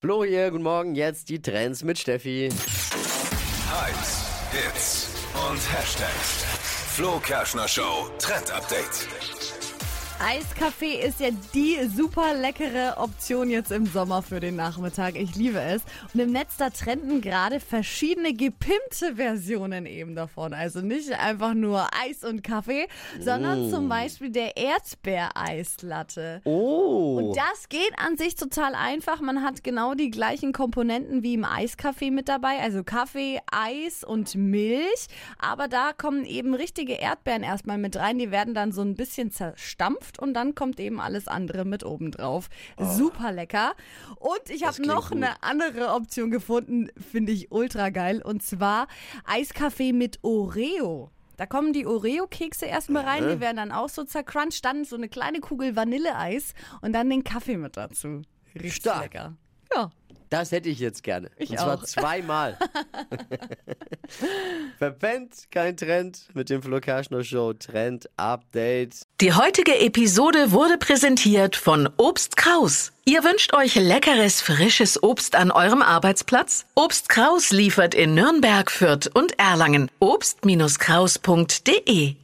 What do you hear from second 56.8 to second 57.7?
und dann den Kaffee